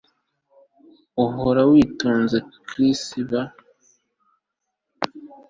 [1.25, 3.39] Uhora witochrisba